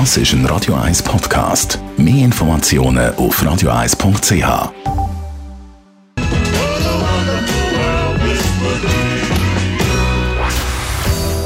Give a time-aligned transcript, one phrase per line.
[0.00, 1.78] Das ist ein Radio 1 Podcast.
[1.96, 4.72] Mehr Informationen auf radio1.ch.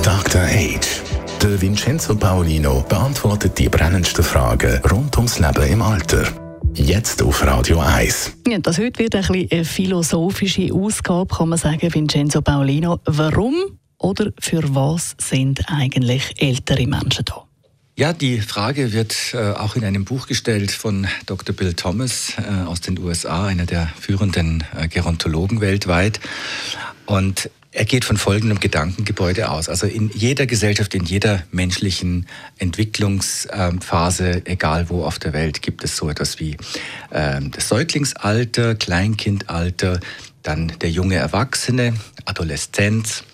[0.03, 0.41] Dr.
[0.41, 1.03] Age.
[1.43, 6.25] Der Vincenzo Paolino beantwortet die brennendsten Fragen rund ums Leben im Alter.
[6.73, 8.33] Jetzt auf Radio 1.
[8.49, 12.99] Ja, das heute wird ein eine philosophische Ausgabe, kann man sagen, Vincenzo Paolino.
[13.05, 17.48] Warum oder für was sind eigentlich ältere Menschen da?
[17.99, 21.53] Ja, die Frage wird äh, auch in einem Buch gestellt von Dr.
[21.53, 26.21] Bill Thomas äh, aus den USA, einer der führenden äh, Gerontologen weltweit.
[27.07, 29.69] Und er geht von folgendem Gedankengebäude aus.
[29.69, 32.29] Also in jeder Gesellschaft, in jeder menschlichen
[32.59, 36.57] Entwicklungsphase, egal wo auf der Welt, gibt es so etwas wie
[37.11, 39.99] äh, das Säuglingsalter, Kleinkindalter,
[40.45, 41.95] dann der junge Erwachsene,
[42.27, 43.25] Adoleszenz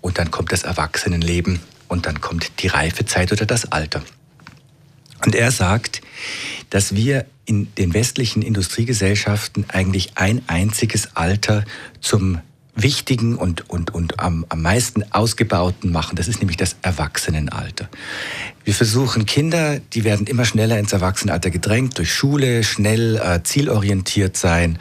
[0.00, 4.02] und dann kommt das Erwachsenenleben und dann kommt die Reifezeit oder das Alter.
[5.24, 6.02] Und er sagt,
[6.70, 11.64] dass wir in den westlichen Industriegesellschaften eigentlich ein einziges Alter
[12.00, 12.40] zum
[12.76, 16.16] wichtigen und, und, und am, am meisten ausgebauten machen.
[16.16, 17.88] Das ist nämlich das Erwachsenenalter.
[18.64, 24.36] Wir versuchen Kinder, die werden immer schneller ins Erwachsenenalter gedrängt durch Schule, schnell äh, zielorientiert
[24.36, 24.78] sein.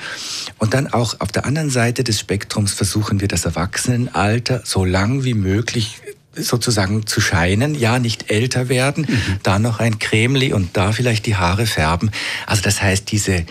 [0.57, 5.23] Und dann auch auf der anderen Seite des Spektrums versuchen wir das Erwachsenenalter so lang
[5.23, 6.01] wie möglich
[6.35, 9.39] sozusagen zu scheinen, ja, nicht älter werden, mhm.
[9.43, 12.11] da noch ein Cremli und da vielleicht die Haare färben.
[12.45, 13.45] Also das heißt, diese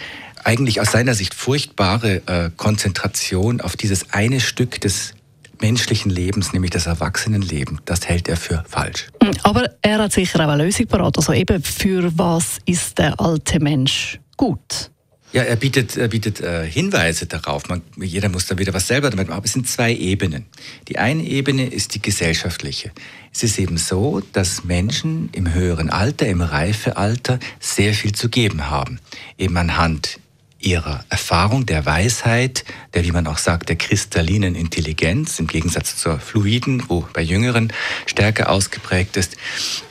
[0.45, 5.15] eigentlich aus seiner Sicht furchtbare äh, Konzentration auf dieses eine Stück des
[5.61, 9.07] menschlichen Lebens, nämlich das Erwachsenenleben, das hält er für falsch.
[9.45, 11.17] Aber er hat sicher auch eine Lösung parat.
[11.17, 14.92] Also eben, für was ist der alte Mensch gut?
[15.33, 17.67] Ja, er bietet, er bietet äh, Hinweise darauf.
[17.69, 19.43] Man, jeder muss da wieder was selber damit machen.
[19.45, 20.45] Es sind zwei Ebenen.
[20.89, 22.93] Die eine Ebene ist die gesellschaftliche.
[23.33, 28.69] Es ist eben so, dass Menschen im höheren Alter, im Reifealter sehr viel zu geben
[28.69, 29.01] haben.
[29.39, 30.19] Eben anhand
[30.59, 36.21] ihrer Erfahrung, der Weisheit, der, wie man auch sagt, der kristallinen Intelligenz, im Gegensatz zur
[36.21, 37.73] fluiden, wo bei Jüngeren
[38.05, 39.39] stärker ausgeprägt ist.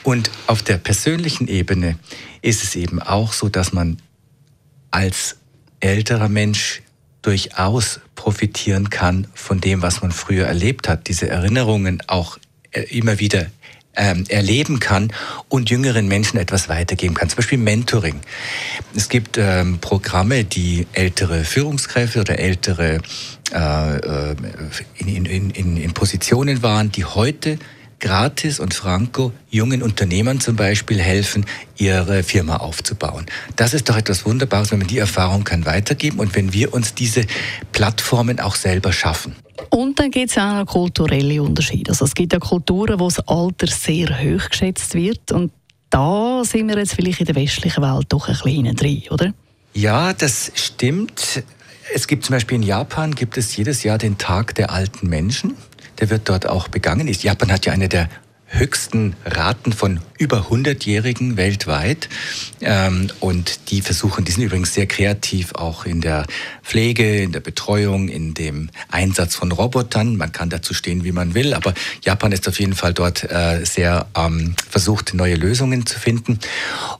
[0.04, 1.98] Und auf der persönlichen Ebene
[2.42, 3.98] ist es eben auch so, dass man
[4.92, 5.36] als
[5.82, 6.82] älterer Mensch
[7.22, 12.38] durchaus profitieren kann von dem, was man früher erlebt hat, diese Erinnerungen auch
[12.72, 13.46] äh, immer wieder
[13.94, 15.12] ähm, erleben kann
[15.48, 17.28] und jüngeren Menschen etwas weitergeben kann.
[17.28, 18.20] Zum Beispiel Mentoring.
[18.96, 23.00] Es gibt ähm, Programme, die ältere Führungskräfte oder ältere
[23.52, 24.34] äh, äh
[24.96, 27.58] in, in, in, in Positionen waren, die heute
[28.02, 31.46] gratis und franco jungen Unternehmern zum Beispiel helfen,
[31.78, 33.26] ihre Firma aufzubauen.
[33.56, 36.94] Das ist doch etwas Wunderbares, wenn man die Erfahrung kann weitergeben und wenn wir uns
[36.94, 37.24] diese
[37.70, 39.36] Plattformen auch selber schaffen.
[39.70, 41.92] Und dann gibt es auch noch kulturelle Unterschiede.
[41.92, 45.52] Also es gibt ja Kulturen, wo das Alter sehr hoch geschätzt wird und
[45.88, 49.32] da sind wir jetzt vielleicht in der westlichen Welt doch ein bisschen drin, oder?
[49.74, 51.44] Ja, das stimmt.
[51.94, 55.54] Es gibt zum Beispiel in Japan gibt es jedes Jahr den Tag der alten Menschen.
[56.02, 57.06] Der wird dort auch begangen.
[57.06, 58.08] Japan hat ja eine der
[58.46, 62.08] höchsten Raten von über 100-Jährigen weltweit.
[62.60, 66.26] Ähm, und die versuchen, die sind übrigens sehr kreativ auch in der
[66.64, 70.16] Pflege, in der Betreuung, in dem Einsatz von Robotern.
[70.16, 73.64] Man kann dazu stehen, wie man will, aber Japan ist auf jeden Fall dort äh,
[73.64, 76.40] sehr ähm, versucht, neue Lösungen zu finden.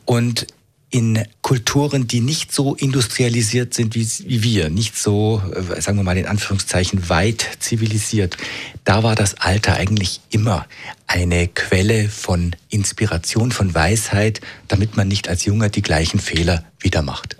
[0.04, 0.46] Und
[0.92, 6.04] in Kulturen, die nicht so industrialisiert sind wie, wie, wir, nicht so, äh, sagen wir
[6.04, 8.36] mal in Anführungszeichen, weit zivilisiert,
[8.84, 10.66] da war das Alter eigentlich immer
[11.06, 17.02] eine Quelle von Inspiration, von Weisheit, damit man nicht als Junger die gleichen Fehler wieder
[17.02, 17.36] macht.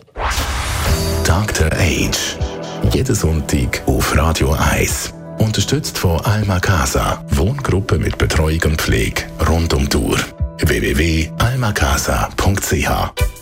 [1.24, 1.70] Dr.
[1.72, 2.38] Age.
[2.92, 5.12] Jeden Sonntag auf Radio 1.
[5.38, 7.22] Unterstützt von Alma Casa.
[7.30, 10.18] Wohngruppe mit Betreuung und Pflege rund um Tour.
[10.58, 13.41] www.almacasa.ch